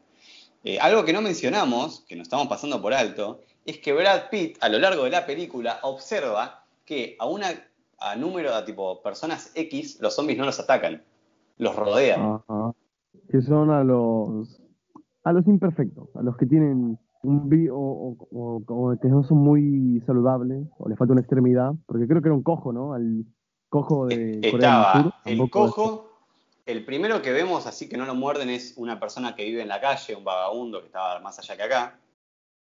[0.64, 4.58] eh, algo que no mencionamos, que nos estamos pasando por alto, es que Brad Pitt
[4.62, 7.50] a lo largo de la película observa que a una
[8.00, 11.04] a número de tipo personas X, los zombies no los atacan,
[11.60, 12.42] los rodean.
[13.30, 14.60] Que son a los
[15.24, 20.02] a los imperfectos, a los que tienen un vi o, o, que no son muy
[20.08, 22.94] saludables, o les falta una extremidad, porque creo que era un cojo, ¿no?
[22.94, 23.24] Al,
[23.76, 26.10] cojo de eh, Estaba el cojo,
[26.66, 29.68] el primero que vemos así que no lo muerden es una persona que vive en
[29.68, 32.00] la calle, un vagabundo que estaba más allá que acá.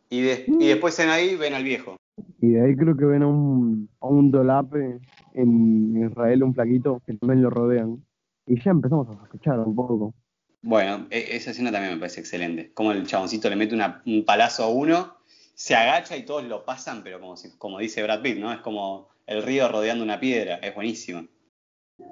[0.08, 0.58] Y, y mm.
[0.58, 1.96] después en ahí ven al viejo.
[2.40, 5.00] Y de ahí creo que ven a un, a un dolape
[5.34, 8.04] en Israel, un flaquito, que también lo rodean.
[8.46, 10.14] Y ya empezamos a sospechar un poco.
[10.62, 12.72] Bueno, e, esa escena también me parece excelente.
[12.72, 15.16] Como el chaboncito le mete un palazo a uno,
[15.54, 18.52] se agacha y todos lo pasan, pero como, como dice Brad Pitt, ¿no?
[18.52, 21.20] Es como el río rodeando una piedra, es buenísimo.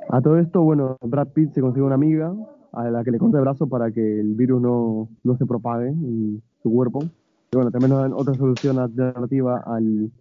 [0.08, 2.32] A todo esto, bueno, Brad Pitt se consigue una amiga
[2.72, 5.88] a la que le corta el brazo para que el virus no, no se propague
[5.88, 7.02] en su cuerpo.
[7.50, 10.12] Y bueno, también nos dan otra solución alternativa al,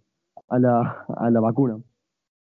[0.48, 1.78] a, la, a la vacuna.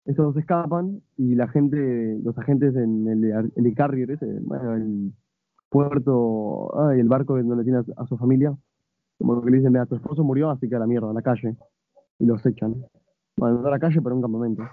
[0.05, 5.13] Estos escapan y la gente, los agentes en el, el carrier, ese, bueno, el
[5.69, 8.55] puerto, ay, el barco donde tiene a, a su familia,
[9.17, 11.21] como que le dicen, mira, tu esposo murió, así que a la mierda, a la
[11.21, 11.57] calle.
[12.19, 12.85] Y los echan.
[13.37, 14.69] Bueno, no a la calle, pero un campamento.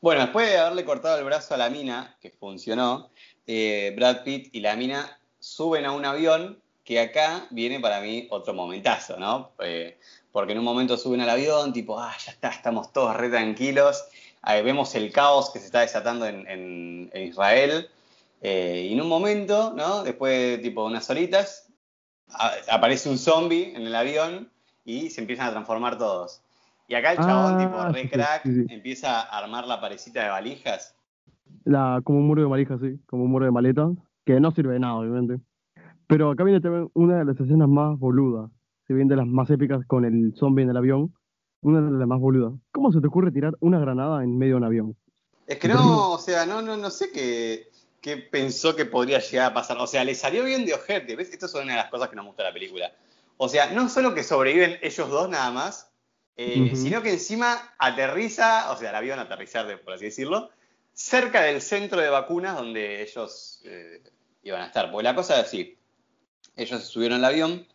[0.00, 3.10] Bueno, después de haberle cortado el brazo a la mina, que funcionó,
[3.46, 8.28] eh, Brad Pitt y la mina suben a un avión, que acá viene para mí
[8.30, 9.50] otro momentazo, ¿no?
[9.58, 9.98] Eh,
[10.32, 14.04] porque en un momento suben al avión, tipo, ah, ya está, estamos todos re tranquilos.
[14.40, 17.90] Ahí vemos el caos que se está desatando en, en- Israel.
[18.40, 20.04] Eh, y en un momento, ¿no?
[20.04, 21.68] Después de tipo unas horitas,
[22.70, 24.50] aparece un zombie en el avión
[24.84, 26.40] y se empiezan a transformar todos.
[26.88, 28.66] Y acá el chabón, Ah, tipo, re sí, crack, sí, sí.
[28.74, 30.96] empieza a armar la parecita de valijas.
[31.64, 33.90] La, como un muro de valijas, sí, como un muro de maletas,
[34.24, 35.40] que no sirve de nada, obviamente.
[36.06, 38.50] Pero acá viene también una de las escenas más boludas,
[38.86, 41.14] si bien de las más épicas con el zombie en el avión,
[41.60, 42.54] una de las más boludas.
[42.72, 44.96] ¿Cómo se te ocurre tirar una granada en medio de un avión?
[45.46, 47.68] Es que no, o sea, no, no, no sé qué,
[48.00, 49.76] qué pensó que podría llegar a pasar.
[49.78, 51.16] O sea, le salió bien de ojete.
[51.16, 51.32] ¿Ves?
[51.32, 52.92] Esto es una de las cosas que nos gusta de la película.
[53.36, 55.87] O sea, no solo que sobreviven ellos dos nada más,
[56.38, 60.50] eh, sino que encima aterriza, o sea, el avión aterrizar, de- por así decirlo,
[60.94, 64.00] cerca del centro de vacunas donde ellos eh,
[64.44, 64.90] iban a estar.
[64.90, 65.76] Porque la cosa es así.
[66.56, 67.66] Ellos subieron al avión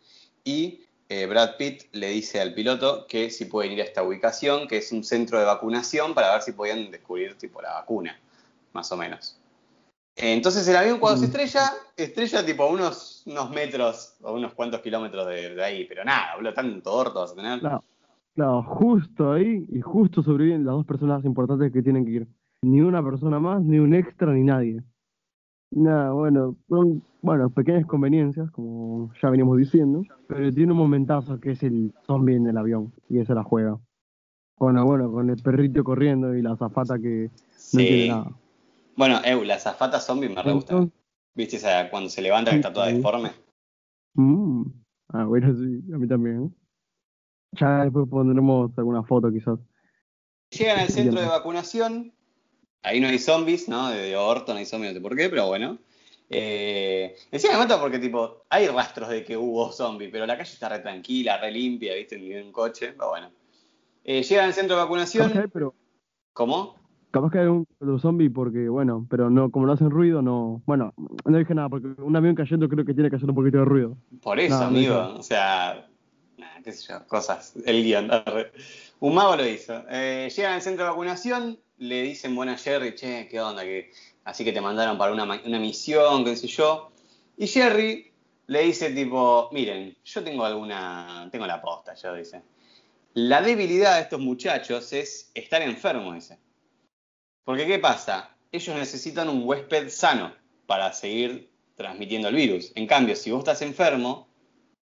[0.45, 4.67] y eh, Brad Pitt le dice al piloto que si pueden ir a esta ubicación,
[4.67, 8.17] que es un centro de vacunación, para ver si podían descubrir tipo la vacuna,
[8.71, 9.37] más o menos.
[10.15, 14.79] Entonces el avión cuando se estrella, estrella tipo a unos, unos metros o unos cuantos
[14.81, 17.59] kilómetros de, de ahí, pero nada, boludo, tanto orto vas a tener.
[17.59, 17.83] Claro,
[18.35, 22.27] claro, justo ahí y justo sobreviven las dos personas importantes que tienen que ir.
[22.61, 24.81] Ni una persona más, ni un extra, ni nadie.
[25.71, 31.51] Nada, bueno, son bueno, pequeñas conveniencias, como ya veníamos diciendo, pero tiene un momentazo que
[31.51, 33.79] es el zombie en el avión, y esa la juega.
[34.57, 37.79] Bueno, bueno, con el perrito corriendo y la azafata que no Sí.
[37.79, 38.31] entiende nada.
[38.95, 40.87] Bueno, Eu, la zafata zombie me re gusta.
[41.35, 43.31] ¿Viste esa cuando se levanta que está toda deforme?
[44.13, 44.63] mm,
[45.09, 46.53] ah, bueno, sí, a mí también.
[47.59, 49.59] Ya después pondremos alguna foto quizás.
[50.51, 52.13] Llegan al centro de vacunación.
[52.83, 53.89] Ahí no hay zombies, ¿no?
[53.89, 55.77] De, de orto no hay zombies, no sé por qué, pero bueno.
[56.29, 60.51] Eh, encima me mata porque, tipo, hay rastros de que hubo zombies, pero la calle
[60.51, 62.17] está re tranquila, re limpia, ¿viste?
[62.17, 63.31] Ni un coche, pero bueno.
[64.03, 65.51] Eh, llegan al centro de Capaz que hay, vacunación.
[65.53, 65.73] pero
[66.33, 66.83] ¿Cómo?
[67.11, 67.67] capaz que hay un
[67.99, 70.63] zombie porque, bueno, pero no, como no hacen ruido, no.
[70.65, 70.93] Bueno,
[71.25, 73.65] no dije nada, porque un avión cayendo creo que tiene que hacer un poquito de
[73.65, 73.97] ruido.
[74.21, 75.13] Por eso, amigo.
[75.17, 75.87] O sea,
[76.63, 77.53] qué sé yo, cosas.
[77.65, 78.09] El guion.
[78.99, 79.83] Un mago lo hizo.
[79.89, 83.63] Eh, llegan al centro de vacunación, le dicen, bueno, Jerry, che, ¿qué onda?
[83.63, 83.91] Que,
[84.23, 86.91] así que te mandaron para una, una misión, qué sé yo.
[87.37, 88.11] Y Jerry
[88.47, 92.41] le dice, tipo, miren, yo tengo alguna, tengo la posta, yo dice.
[93.13, 96.39] La debilidad de estos muchachos es estar enfermos, dice.
[97.43, 98.35] Porque, ¿qué pasa?
[98.51, 100.33] Ellos necesitan un huésped sano
[100.65, 102.71] para seguir transmitiendo el virus.
[102.75, 104.27] En cambio, si vos estás enfermo,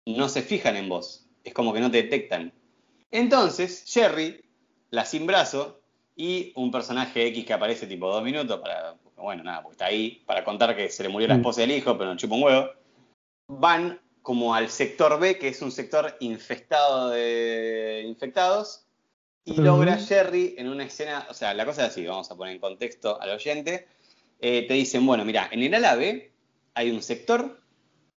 [0.06, 1.25] no se fijan en vos.
[1.46, 2.52] Es como que no te detectan.
[3.12, 4.44] Entonces, Jerry,
[4.90, 5.80] la sin brazo,
[6.18, 10.24] y un personaje X que aparece tipo dos minutos para, bueno, nada, porque está ahí,
[10.26, 11.40] para contar que se le murió la Mm.
[11.40, 12.70] esposa y el hijo, pero no chupa un huevo,
[13.48, 18.86] van como al sector B, que es un sector infestado de infectados,
[19.44, 22.56] y logra Jerry en una escena, o sea, la cosa es así, vamos a poner
[22.56, 23.88] en contexto al oyente,
[24.40, 26.32] eh, te dicen, bueno, mira, en el ala B
[26.74, 27.62] hay un sector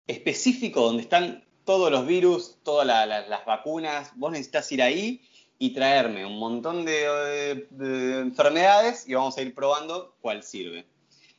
[0.05, 5.21] específico donde están todos los virus, todas la- la- las vacunas, vos necesitas ir ahí
[5.59, 10.85] y traerme un montón de, de enfermedades y vamos a ir probando cuál sirve.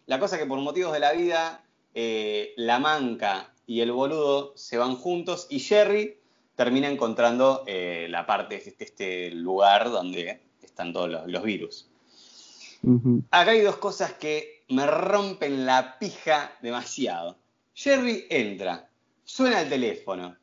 [0.07, 1.65] La cosa es que por motivos de la vida,
[1.95, 6.19] eh, la manca y el boludo se van juntos y Jerry
[6.57, 11.89] termina encontrando eh, la parte, este, este lugar donde están todos los, los virus.
[13.31, 17.37] Acá hay dos cosas que me rompen la pija demasiado.
[17.75, 18.88] Jerry entra,
[19.29, 20.37] suena el teléfono,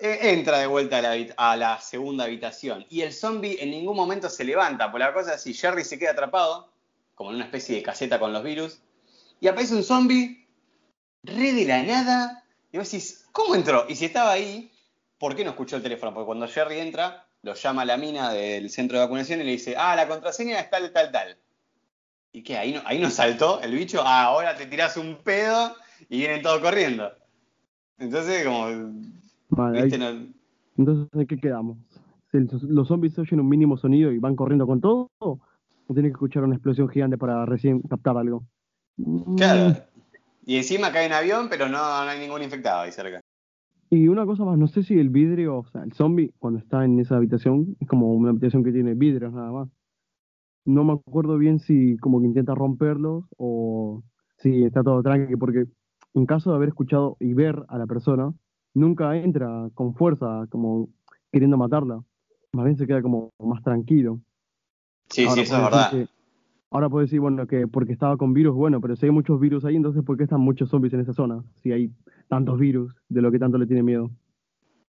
[0.00, 4.28] eh, entra de vuelta a la, a segunda habitación y el zombie en ningún momento
[4.28, 4.90] se levanta.
[4.90, 6.72] Por la cosa es así, Jerry se queda atrapado,
[7.14, 8.80] como en una especie de caseta con los virus,
[9.40, 10.48] y aparece un zombie
[11.22, 13.86] re de la nada, y vos decís, ¿cómo entró?
[13.88, 14.72] Y si estaba ahí,
[15.18, 16.12] ¿por qué no escuchó el teléfono?
[16.12, 19.76] Porque cuando Jerry entra, lo llama la mina del centro de vacunación y le dice,
[19.78, 21.38] ah, la contraseña es tal, tal, tal.
[22.32, 22.58] ¿Y qué?
[22.58, 24.02] ¿Ahí no, ahí no saltó el bicho?
[24.04, 25.76] Ah, ahora te tirás un pedo
[26.08, 27.21] y vienen todos corriendo.
[28.02, 28.66] Entonces, como,
[29.50, 30.26] Vale, viste, no-
[30.76, 31.78] entonces, ¿en qué quedamos?
[32.32, 35.38] Los zombies oyen un mínimo sonido y van corriendo con todo, o
[35.88, 38.42] tienen que escuchar una explosión gigante para recién captar algo.
[38.96, 39.76] Mm, Claro.
[40.44, 43.20] Y encima cae en avión, pero no, no hay ningún infectado ahí cerca.
[43.90, 46.84] Y una cosa más, no sé si el vidrio, o sea, el zombie cuando está
[46.84, 49.68] en esa habitación, es como una habitación que tiene vidrios nada más.
[50.64, 54.02] No me acuerdo bien si como que intenta romperlos o
[54.38, 55.66] si está todo tranqui, porque
[56.14, 58.32] en caso de haber escuchado y ver a la persona,
[58.74, 60.88] nunca entra con fuerza, como
[61.30, 62.02] queriendo matarla.
[62.52, 64.20] Más bien se queda como más tranquilo.
[65.08, 65.90] Sí, Ahora sí, eso es verdad.
[65.90, 66.08] que-
[66.70, 69.64] ahora puedo decir, bueno, que porque estaba con virus, bueno, pero si hay muchos virus
[69.64, 71.42] ahí, entonces ¿por qué están muchos zombies en esa zona?
[71.62, 71.90] Si hay
[72.28, 74.10] tantos virus, de lo que tanto le tiene miedo.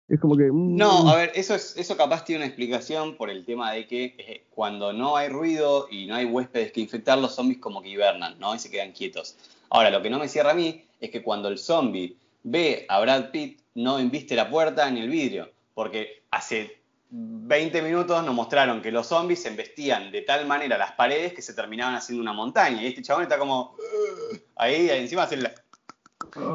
[0.09, 0.51] Es como que...
[0.51, 3.87] mm, No, a ver, eso, es, eso capaz tiene una explicación por el tema de
[3.87, 7.81] que eh, cuando no hay ruido y no hay huéspedes que infectar, los zombies como
[7.81, 8.53] que hibernan, ¿no?
[8.53, 9.37] Y se quedan quietos.
[9.69, 12.99] Ahora, lo que no me cierra a mí es que cuando el zombie ve a
[13.01, 18.81] Brad Pitt, no embiste la puerta ni el vidrio, porque hace 20 minutos nos mostraron
[18.81, 22.33] que los zombies se embestían de tal manera las paredes que se terminaban haciendo una
[22.33, 22.81] montaña.
[22.81, 23.75] Y este chabón está como
[24.55, 25.53] ahí, ahí encima hace la-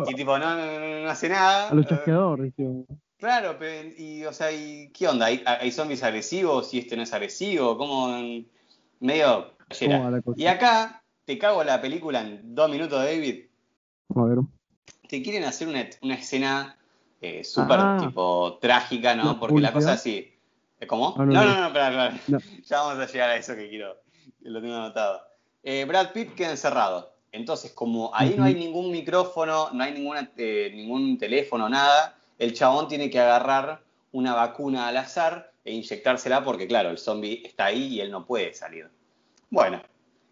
[0.08, 1.68] y tipo no, no, no- no hace nada.
[1.68, 2.84] a los chasqueadores, tío.
[3.18, 5.26] Claro, pero, y, o sea, ¿y qué onda?
[5.26, 7.76] ¿Hay, hay zombies agresivos y este no es agresivo?
[7.76, 8.08] ¿Cómo?
[9.00, 9.52] Medio...
[10.36, 13.44] Y acá, te cago la película en dos minutos, David.
[14.14, 14.38] A ver.
[15.08, 16.76] Te quieren hacer una, una escena
[17.20, 17.96] eh, súper, Ah.
[18.00, 19.24] tipo, trágica, ¿no?
[19.34, 20.32] ¿La Porque la cosa así.
[20.80, 21.14] ¿Eh, ¿Cómo?
[21.18, 21.60] Ah, no, no, no, no.
[21.60, 22.20] no, espera, espera.
[22.28, 22.38] No.
[22.64, 23.96] Ya vamos a llegar a eso que quiero,
[24.42, 25.20] que lo tengo anotado.
[25.62, 27.12] Eh, Brad Pitt queda encerrado.
[27.32, 32.54] Entonces, como ahí no hay ningún micrófono, no hay ninguna, eh, ningún teléfono, nada, el
[32.54, 37.66] chabón tiene que agarrar una vacuna al azar e inyectársela porque, claro, el zombie está
[37.66, 38.88] ahí y él no puede salir.
[39.50, 39.82] Bueno,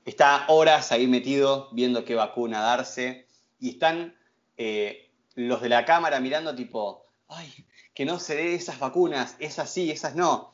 [0.06, 3.25] está horas ahí metido viendo qué vacuna darse
[3.58, 4.16] y están
[4.56, 7.52] eh, los de la cámara mirando tipo, ay,
[7.94, 10.52] que no se dé esas vacunas, esas sí, esas no.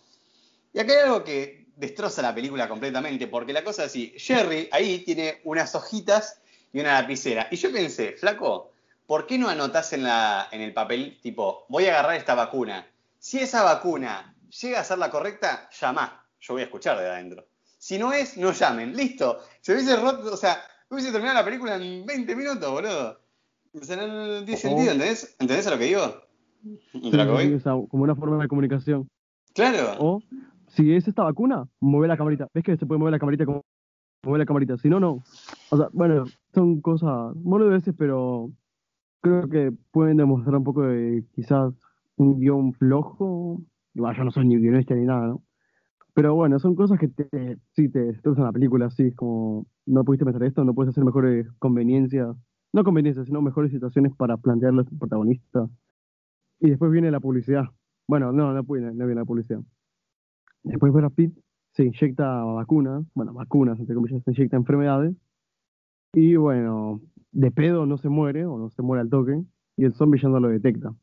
[0.72, 4.68] Y acá hay algo que destroza la película completamente, porque la cosa es así, Jerry
[4.72, 6.40] ahí tiene unas hojitas
[6.72, 7.48] y una lapicera.
[7.50, 8.72] Y yo pensé, flaco,
[9.06, 12.88] ¿por qué no anotás en, la, en el papel, tipo, voy a agarrar esta vacuna?
[13.18, 16.26] Si esa vacuna llega a ser la correcta, llamá.
[16.40, 17.46] Yo voy a escuchar de adentro.
[17.78, 18.96] Si no es, no llamen.
[18.96, 19.44] Listo.
[19.60, 23.18] Se hubiese roto, o sea, hubiese terminado la película en 20 minutos, boludo.
[23.74, 25.34] O sea, no, tiene sentido, ¿entendés?
[25.40, 26.02] ¿Entendés a lo que digo?
[26.92, 27.88] ¿Entendés a lo que voy?
[27.88, 29.08] como una forma de comunicación.
[29.54, 29.94] Claro.
[29.98, 30.22] O,
[30.68, 32.48] si es esta vacuna, mueve la camarita.
[32.52, 33.62] ¿Ves que se puede mover la camarita como
[34.24, 34.76] mueve la camarita?
[34.76, 35.22] Si no, no.
[35.70, 36.24] O sea, bueno,
[36.54, 38.50] son cosas, bueno, veces, pero
[39.22, 41.72] creo que pueden demostrar un poco de quizás
[42.16, 43.62] un guion flojo.
[43.94, 45.42] Y bueno, yo no soy ni guionista ni nada, ¿no?
[46.14, 50.04] Pero bueno, son cosas que te, sí te destrozan la película, sí, es como, no
[50.04, 52.36] pudiste pensar esto, no puedes hacer mejores conveniencias,
[52.72, 55.70] no conveniencias, sino mejores situaciones para plantear los protagonistas.
[56.60, 57.64] Y después viene la publicidad.
[58.06, 59.60] Bueno, no, no, viene, no viene la publicidad.
[60.62, 61.36] Después Brad Pitt
[61.72, 65.14] se inyecta vacunas, bueno, vacunas, entre comillas, se inyecta enfermedades.
[66.12, 67.00] Y bueno,
[67.32, 69.42] de pedo no se muere, o no se muere al toque,
[69.76, 70.94] y el zombie ya no lo detecta.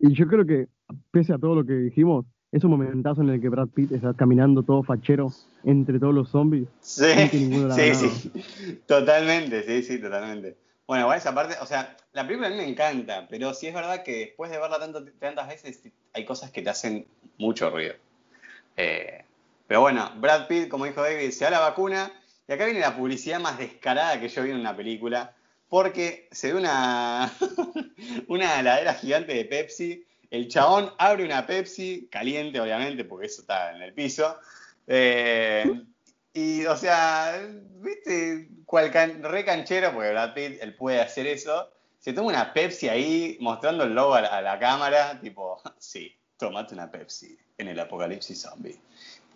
[0.00, 0.68] Y yo creo que,
[1.10, 4.14] pese a todo lo que dijimos, es un momentazo en el que Brad Pitt está
[4.14, 5.32] caminando todo fachero
[5.64, 6.68] entre todos los zombies.
[6.80, 8.32] Sí, sí, sí.
[8.86, 10.56] Totalmente, sí, sí, totalmente.
[10.86, 13.74] Bueno, igual esa parte, o sea, la película a mí me encanta, pero sí es
[13.74, 17.04] verdad que después de verla tanto, tantas veces, hay cosas que te hacen
[17.38, 17.94] mucho ruido.
[18.76, 19.24] Eh,
[19.66, 22.12] pero bueno, Brad Pitt, como dijo David, se da la vacuna,
[22.46, 25.34] y acá viene la publicidad más descarada que yo vi en una película,
[25.68, 27.32] porque se ve una,
[28.28, 33.74] una heladera gigante de Pepsi, el chabón abre una Pepsi, caliente obviamente, porque eso está
[33.74, 34.36] en el piso,
[34.86, 35.82] eh,
[36.32, 37.40] y, o sea,
[37.76, 41.70] viste, cual can- re canchero, porque Brad Pitt, él puede hacer eso.
[42.00, 46.90] Se toma una Pepsi ahí, mostrando el logo a la, cámara, tipo, sí, tomate una
[46.90, 48.78] Pepsi en el apocalipsis zombie.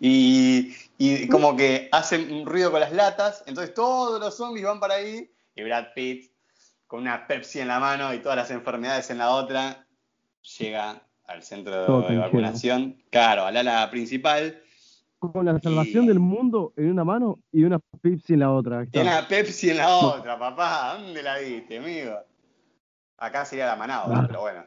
[0.01, 4.79] Y, y como que hacen un ruido con las latas, entonces todos los zombies van
[4.79, 6.31] para ahí, y Brad Pitt,
[6.85, 9.85] con una Pepsi en la mano y todas las enfermedades en la otra,
[10.59, 14.61] llega al centro Todo de vacunación, claro, al ala principal,
[15.19, 18.85] Con la salvación Y- del mundo en una mano y una Pepsi en la otra.
[18.85, 20.97] Tiene la Pepsi en la otra, papá.
[20.97, 22.17] ¿Dónde la viste, amigo?
[23.17, 24.27] Acá sería la Manao, Claro.
[24.27, 24.65] pero bueno.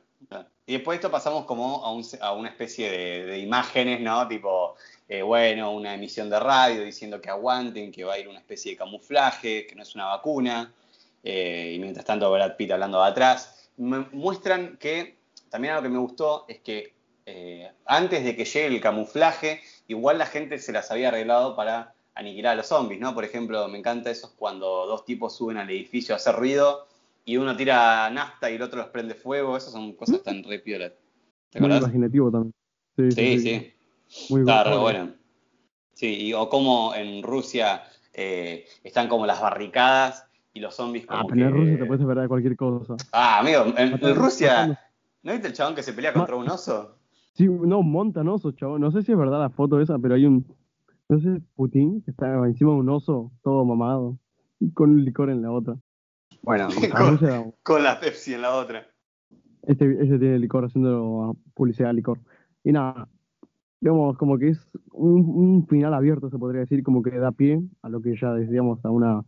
[0.66, 4.28] Y después de esto pasamos como a, un- a una especie de, de imágenes, ¿no?
[4.28, 4.76] Tipo,
[5.08, 8.72] eh, bueno, una emisión de radio diciendo que aguanten, que va a ir una especie
[8.72, 10.72] de camuflaje, que no es una vacuna.
[11.24, 13.70] eh, y mientras tanto Brad Pitt hablando de atrás.
[13.76, 15.18] Me muestran que,
[15.52, 16.94] también algo que me gustó es que
[17.26, 21.94] eh, antes de que llegue el camuflaje, igual la gente se las había arreglado para
[22.14, 23.14] aniquilar a los zombies, ¿no?
[23.14, 26.86] Por ejemplo, me encanta eso es cuando dos tipos suben al edificio a hacer ruido
[27.24, 29.56] y uno tira nafta y el otro los prende fuego.
[29.56, 30.88] Esas son cosas tan re piola.
[31.50, 31.82] ¿Te Muy acordás?
[31.82, 32.54] imaginativo también.
[32.96, 33.72] Sí, Sí, sí.
[34.30, 35.14] Muy Está bueno.
[35.94, 41.20] Sí, y, o como en Rusia eh, están como las barricadas y los zombies como
[41.20, 42.96] Ah, pero en que- Rusia te puedes esperar de cualquier cosa.
[43.12, 44.78] Ah, amigo, en, en Rusia,
[45.22, 46.96] ¿no viste el chabón que se pelea contra un oso?
[47.34, 48.78] Sí, no, montan osos, chavo.
[48.78, 50.46] No sé si es verdad la foto esa, pero hay un.
[51.08, 54.18] No sé, Putin, que está encima de un oso, todo mamado,
[54.60, 55.76] y con un licor en la otra.
[56.42, 56.68] Bueno,
[57.62, 58.86] con la Pepsi en la otra.
[59.62, 62.18] este, este tiene licor haciendo publicidad de licor.
[62.64, 63.08] Y nada,
[63.80, 67.62] digamos, como que es un, un final abierto, se podría decir, como que da pie
[67.82, 69.18] a lo que ya decíamos, a una,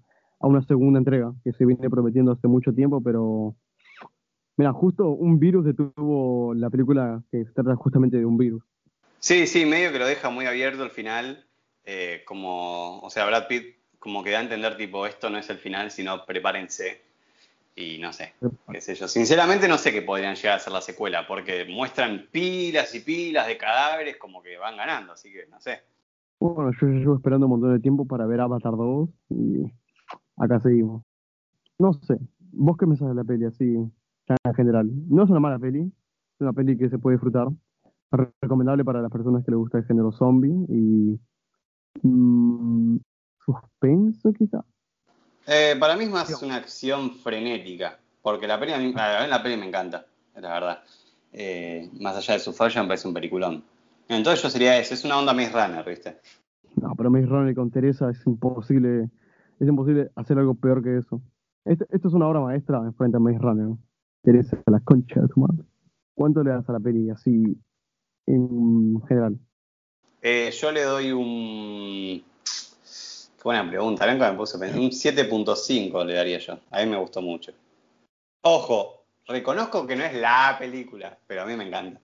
[0.40, 3.54] a una segunda entrega, que se viene prometiendo hace mucho tiempo, pero.
[4.56, 8.62] Mira, justo un virus detuvo la película que se trata justamente de un virus.
[9.18, 11.44] Sí, sí, medio que lo deja muy abierto al final,
[11.84, 15.48] eh, como, o sea, Brad Pitt como que da a entender tipo, esto no es
[15.48, 17.00] el final, sino prepárense.
[17.76, 18.34] Y no sé,
[18.70, 19.08] qué sé yo.
[19.08, 23.48] Sinceramente no sé qué podrían llegar a ser la secuela, porque muestran pilas y pilas
[23.48, 25.80] de cadáveres como que van ganando, así que no sé.
[26.38, 29.64] Bueno, yo ya llevo esperando un montón de tiempo para ver Avatar 2 y
[30.36, 31.02] acá seguimos.
[31.78, 32.18] No sé,
[32.52, 33.76] vos qué me sabes de la peli así,
[34.28, 34.90] en general.
[35.08, 37.48] No es una mala peli, es una peli que se puede disfrutar.
[38.10, 41.18] Re- Recomendable para las personas que les gusta el género zombie y
[42.02, 42.98] mm,
[43.44, 44.64] suspenso quizá.
[45.46, 49.28] Eh, para mí es más una acción frenética, porque la peli, a mí, a mí
[49.28, 50.06] la peli me encanta,
[50.36, 50.78] la verdad.
[51.32, 53.64] Eh, más allá de su falla, me parece un peliculón.
[54.08, 56.18] Entonces yo sería eso, es una onda Maze Runner, ¿viste?
[56.76, 59.10] No, pero Maze Runner con Teresa es imposible,
[59.58, 61.20] es imposible hacer algo peor que eso.
[61.64, 63.76] Esto, esto es una obra maestra enfrente a Maze Runner.
[64.24, 64.32] ¿No?
[64.32, 65.64] Teresa, la concha de tu madre.
[66.14, 67.56] ¿Cuánto le das a la peli así
[68.26, 69.38] en general?
[70.22, 72.22] Eh, yo le doy un.
[73.36, 74.80] Qué buena pregunta, nunca me puse a pensar.
[74.80, 76.58] Un 7.5 le daría yo.
[76.70, 77.52] A mí me gustó mucho.
[78.42, 82.00] Ojo, reconozco que no es la película, pero a mí me encanta.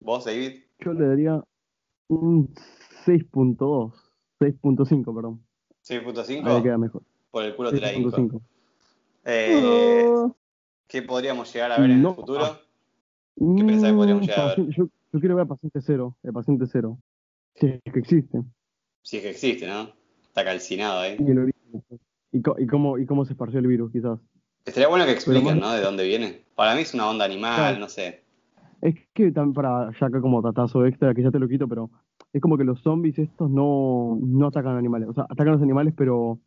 [0.00, 0.60] ¿Vos, David?
[0.80, 1.42] Yo le daría
[2.08, 2.52] un
[3.06, 3.92] 6.2,
[4.40, 5.42] 6.5, perdón.
[5.88, 7.02] Ahí me 6.5 queda mejor.
[7.30, 8.10] por el culo te la hinco.
[8.10, 8.40] 6.5.
[9.24, 10.10] Eh,
[10.92, 12.10] ¿Qué podríamos llegar a ver en No.
[12.10, 12.44] el futuro?
[13.34, 14.68] ¿Qué pensás que podríamos llegar a ver?
[14.68, 16.98] Yo, yo quiero ver Paciente Cero, el Paciente Cero.
[17.54, 18.42] Si es que existe.
[19.00, 19.88] Si es que existe, ¿no?
[20.22, 21.16] Está calcinado ahí.
[21.18, 21.82] Y el origen.
[22.30, 24.18] Y, cómo, y cómo se esparció el virus, quizás.
[24.66, 25.72] Estaría bueno que expliquen, ¿no?
[25.72, 26.44] De dónde viene.
[26.54, 27.78] Para mí es una onda animal, Claro.
[27.78, 28.22] no sé.
[28.82, 31.88] Es que también para ya acá como tatazo extra, que ya te lo quito, pero
[32.34, 35.08] es como que los zombies estos no, no atacan animales.
[35.08, 36.38] O sea, atacan a los animales, pero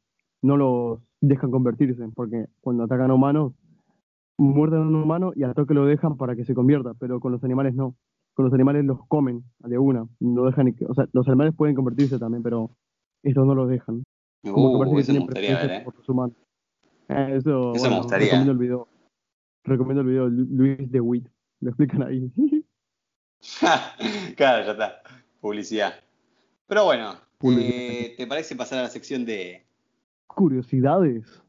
[0.44, 3.54] no los dejan convertirse, porque cuando atacan a humanos,
[4.38, 7.32] muerden a un humano y al toque lo dejan para que se convierta, pero con
[7.32, 7.96] los animales no.
[8.34, 12.20] Con los animales los comen de una, no dejan, o sea, los animales pueden convertirse
[12.20, 12.70] también, pero
[13.24, 14.04] estos no los dejan.
[14.44, 15.82] Como que Uh, parece que eso me tienen ver, ¿eh?
[15.86, 16.36] por los humanos.
[17.08, 18.26] Eh, eso, Eso me bueno, gustaría.
[18.28, 18.88] Recomiendo el video.
[19.64, 21.28] Recomiendo el video de Lu- Luis de Witt.
[21.62, 22.30] Lo explican ahí.
[24.36, 25.02] claro, ya está.
[25.40, 25.94] Publicidad.
[26.68, 27.70] Pero bueno, Publicidad.
[27.74, 29.66] eh, ¿te parece pasar a la sección de...
[30.28, 31.42] Curiosidades.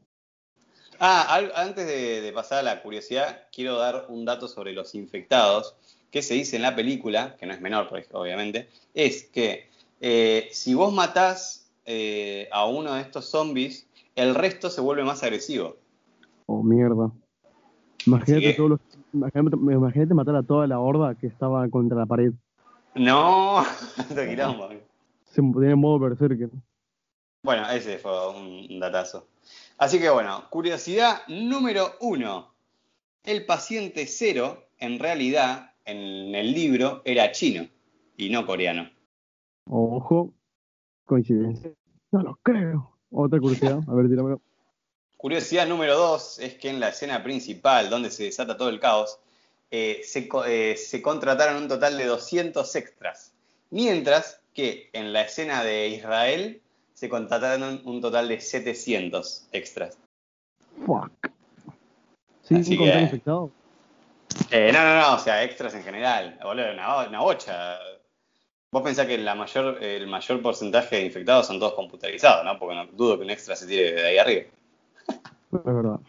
[0.99, 5.75] Ah, antes de, de pasar a la curiosidad, quiero dar un dato sobre los infectados,
[6.11, 9.67] que se dice en la película, que no es menor, obviamente, es que
[9.99, 15.23] eh, si vos matás eh, a uno de estos zombies, el resto se vuelve más
[15.23, 15.77] agresivo.
[16.45, 17.11] Oh, mierda.
[18.05, 18.79] Imagínate todos los.
[19.13, 22.31] Imagínate, imagínate matar a toda la horda que estaba contra la pared.
[22.95, 23.63] No,
[24.15, 24.69] te quilombo.
[25.25, 26.49] Se en modo berserker.
[27.43, 29.27] Bueno, ese fue un datazo.
[29.77, 32.53] Así que bueno, curiosidad número uno.
[33.23, 37.67] El paciente cero, en realidad, en el libro, era chino
[38.15, 38.89] y no coreano.
[39.65, 40.33] Ojo.
[41.05, 41.71] Coincidencia.
[42.11, 42.97] No lo creo.
[43.11, 43.79] Otra curiosidad.
[43.87, 44.41] A ver, tíramelo.
[45.17, 49.19] Curiosidad número dos es que en la escena principal, donde se desata todo el caos,
[49.71, 53.33] eh, se, eh, se contrataron un total de 200 extras.
[53.69, 56.61] Mientras que en la escena de Israel
[56.97, 59.99] se contrataron un total de 700 extras.
[60.83, 61.11] Fuck.
[62.41, 62.55] ¿Sí?
[62.55, 63.51] Así ¿Un contacto que- infectado?
[64.49, 66.39] Eh, no, no, no, o sea, extras en general.
[66.41, 67.77] Boludo, una, una bocha.
[68.71, 72.57] Vos pensás que la mayor, el mayor porcentaje de infectados son todos computarizados, ¿no?
[72.57, 74.41] Porque no dudo que un extra se tire de ahí arriba.
[75.53, 75.99] Es verdad.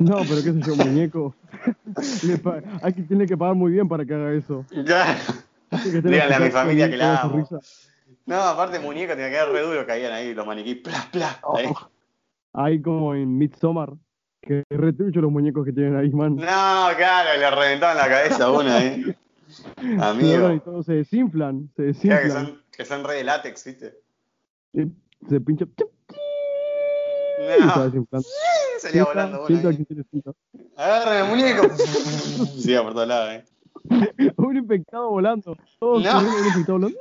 [0.00, 1.34] No, pero qué sé yo, muñeco.
[2.82, 4.64] Hay que, tiene que pagar muy bien para que haga eso.
[4.84, 5.16] Ya.
[5.84, 7.48] Díganle a mi familia que la amo.
[8.26, 11.38] No, aparte muñeco tenía que quedar re duro, caían ahí los maniquíes, plas, plas.
[11.56, 11.66] ahí.
[11.68, 11.88] Oh.
[12.54, 13.94] Hay como en Midsommar,
[14.40, 16.36] que retrucho los muñecos que tienen ahí, man.
[16.36, 19.14] No, claro, le reventaban la cabeza a uno ahí.
[19.52, 20.60] Se doblan y Amigo.
[20.62, 22.46] todos se desinflan, se Claro, que desinflan.
[22.46, 23.98] son, que son re de látex, ¿viste?
[25.28, 25.66] Se pincha.
[25.76, 25.84] se
[27.66, 28.28] No, desinflando.
[28.78, 29.68] salía volando uno.
[29.68, 29.86] Ahí.
[30.76, 31.62] Agarren el muñeco.
[32.58, 33.44] Sí, por todos lados, eh.
[34.36, 35.56] Un infectado volando.
[35.78, 36.18] Todos No.
[36.20, 36.98] un infectado volando.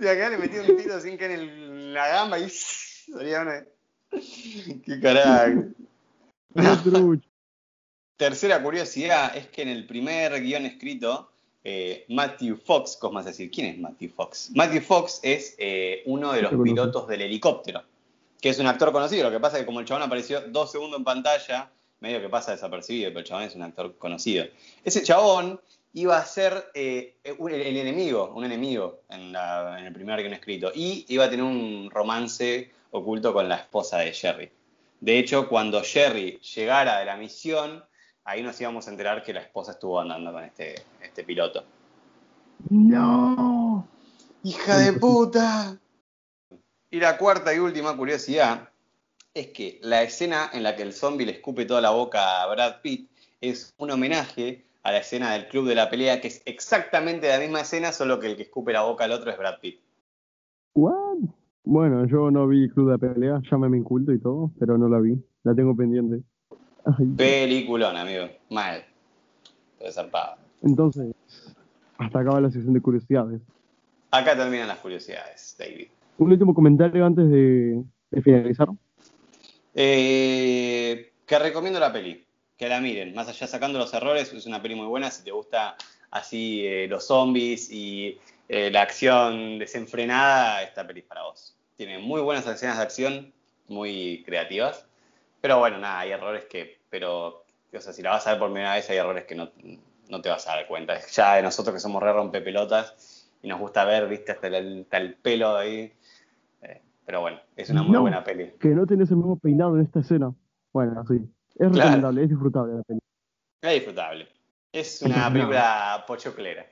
[0.00, 3.52] Y acá le metí un tiro sin que en el- la gamba y salía uno.
[4.84, 5.64] Qué carajo.
[8.16, 11.30] Tercera curiosidad es que en el primer guion escrito,
[11.64, 13.50] eh, Matthew Fox, ¿cómo vas a decir?
[13.50, 14.50] ¿Quién es Matthew Fox?
[14.54, 17.82] Matthew Fox es eh, uno de los pilotos del helicóptero,
[18.40, 19.24] que es un actor conocido.
[19.24, 21.70] Lo que pasa es que como el chabón apareció dos segundos en pantalla,
[22.02, 24.44] medio que pasa desapercibido, pero el chabón es un actor conocido.
[24.84, 25.60] Ese chabón
[25.94, 31.06] iba a ser eh, el, enemigo, un enemigo en, en el primer guion escrito, y
[31.08, 34.50] iba a tener un romance oculto con la esposa de Jerry.
[35.00, 37.84] De hecho, cuando Jerry llegara de la misión,
[38.24, 41.64] ahí nos íbamos a enterar que la esposa estuvo andando con este, este piloto.
[42.68, 43.86] ¡No!
[44.42, 45.78] ¡Hija de puta!
[46.90, 48.71] Y la cuarta y última curiosidad
[49.34, 52.52] es que la escena en la que el zombie le escupe toda la boca a
[52.52, 53.10] Brad Pitt
[53.40, 57.38] es un homenaje a la escena del club de la pelea, que es exactamente la
[57.38, 59.80] misma escena, solo que el que escupe la boca al otro es Brad Pitt.
[60.74, 61.18] ¿What?
[61.64, 64.98] Bueno, yo no vi Club de Pelea, ya me inculto y todo, pero no la
[64.98, 65.16] vi.
[65.44, 66.22] La tengo pendiente.
[67.16, 68.24] Peliculón, amigo.
[68.50, 68.84] Mal.
[69.90, 70.36] Zarpado.
[70.62, 71.14] Entonces,
[71.98, 73.40] hasta acaba la sesión de curiosidades.
[74.10, 75.88] Acá terminan las curiosidades, David.
[76.18, 77.82] Un último comentario antes de,
[78.22, 78.68] finalizar.
[79.74, 82.26] Eh, que recomiendo la peli.
[82.56, 83.14] Que la miren.
[83.14, 85.10] Más allá sacando los errores, es una peli muy buena.
[85.10, 85.76] Si te gusta
[86.10, 88.18] así eh, los zombies y
[88.48, 91.56] eh, la acción desenfrenada, esta peli es para vos.
[91.76, 93.32] Tiene muy buenas escenas de acción,
[93.68, 94.86] muy creativas.
[95.40, 98.52] Pero bueno, nada, hay errores que, pero, o sea, si la vas a ver por
[98.52, 99.50] primera vez, hay errores que no,
[100.20, 101.00] te vas a dar cuenta.
[101.12, 105.56] Ya de nosotros que somos re rompepelotas y nos gusta ver, viste, hasta el, pelo
[105.56, 105.92] ahí.
[107.12, 108.52] Pero bueno, es una muy buena peli.
[108.58, 110.34] Que no tenés el mismo peinado en esta escena.
[110.72, 111.20] Bueno, sí.
[111.56, 113.00] Es recomendable, es disfrutable la peli.
[113.60, 114.28] Es disfrutable.
[114.72, 116.64] Es una película pochoclera.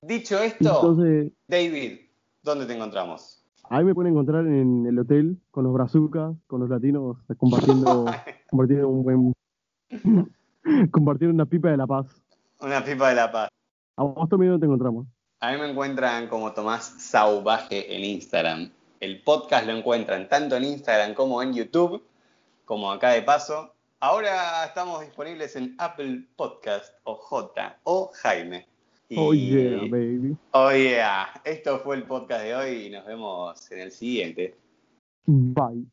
[0.00, 0.96] Dicho esto,
[1.46, 2.00] David,
[2.42, 3.44] ¿dónde te encontramos?
[3.68, 8.06] Ahí me pueden encontrar en el hotel con los brazucas, con los latinos, compartiendo,
[8.48, 9.32] compartiendo un buen
[10.90, 12.06] compartiendo una pipa de la paz.
[12.62, 13.50] Una pipa de la paz.
[13.98, 15.06] ¿A vos también dónde te encontramos?
[15.40, 18.70] A mí me encuentran como Tomás Sauvaje en Instagram.
[19.00, 22.04] El podcast lo encuentran tanto en Instagram como en YouTube,
[22.66, 23.74] como acá de paso.
[23.98, 28.68] Ahora estamos disponibles en Apple Podcast o J o Jaime.
[29.16, 30.36] Oh yeah, baby.
[30.52, 31.28] Oh yeah.
[31.44, 34.54] Esto fue el podcast de hoy y nos vemos en el siguiente.
[35.26, 35.86] Bye.